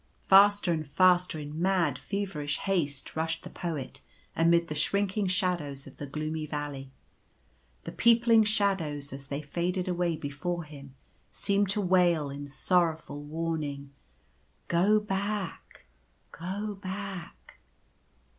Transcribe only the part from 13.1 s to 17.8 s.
warning:" Go back! Go back